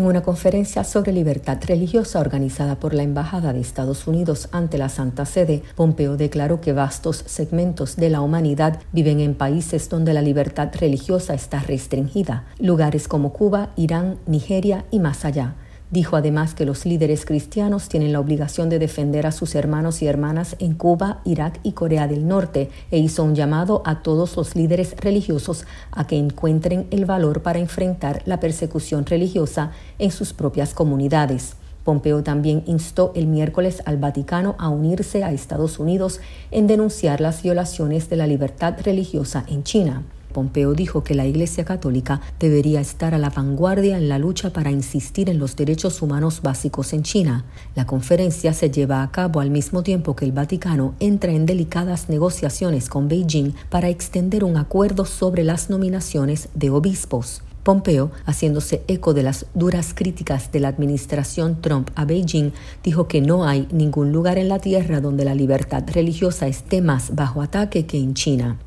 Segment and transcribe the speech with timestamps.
[0.00, 4.88] En una conferencia sobre libertad religiosa organizada por la Embajada de Estados Unidos ante la
[4.88, 10.22] Santa Sede, Pompeo declaró que vastos segmentos de la humanidad viven en países donde la
[10.22, 15.56] libertad religiosa está restringida, lugares como Cuba, Irán, Nigeria y más allá.
[15.90, 20.06] Dijo además que los líderes cristianos tienen la obligación de defender a sus hermanos y
[20.06, 24.54] hermanas en Cuba, Irak y Corea del Norte e hizo un llamado a todos los
[24.54, 30.74] líderes religiosos a que encuentren el valor para enfrentar la persecución religiosa en sus propias
[30.74, 31.56] comunidades.
[31.82, 36.20] Pompeo también instó el miércoles al Vaticano a unirse a Estados Unidos
[36.52, 40.04] en denunciar las violaciones de la libertad religiosa en China.
[40.32, 44.70] Pompeo dijo que la Iglesia Católica debería estar a la vanguardia en la lucha para
[44.70, 47.44] insistir en los derechos humanos básicos en China.
[47.74, 52.08] La conferencia se lleva a cabo al mismo tiempo que el Vaticano entra en delicadas
[52.08, 57.42] negociaciones con Beijing para extender un acuerdo sobre las nominaciones de obispos.
[57.62, 62.52] Pompeo, haciéndose eco de las duras críticas de la administración Trump a Beijing,
[62.82, 67.14] dijo que no hay ningún lugar en la tierra donde la libertad religiosa esté más
[67.14, 68.58] bajo ataque que en China.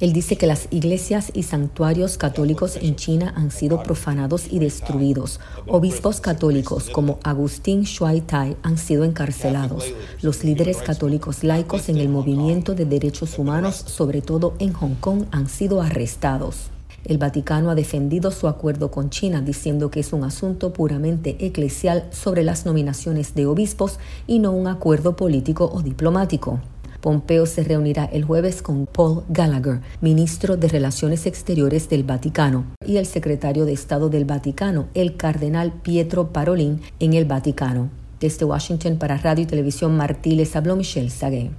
[0.00, 5.40] Él dice que las iglesias y santuarios católicos en China han sido profanados y destruidos.
[5.66, 9.84] Obispos católicos como Agustín Shuai Tai han sido encarcelados.
[10.22, 15.24] Los líderes católicos laicos en el movimiento de derechos humanos, sobre todo en Hong Kong,
[15.30, 16.70] han sido arrestados.
[17.06, 22.08] El Vaticano ha defendido su acuerdo con China diciendo que es un asunto puramente eclesial
[22.10, 26.58] sobre las nominaciones de obispos y no un acuerdo político o diplomático.
[27.00, 32.96] Pompeo se reunirá el jueves con Paul Gallagher, ministro de Relaciones Exteriores del Vaticano, y
[32.96, 37.88] el secretario de Estado del Vaticano, el cardenal Pietro Parolin, en el Vaticano.
[38.18, 41.50] Desde Washington para Radio y Televisión Martí les habló Michelle Sagué.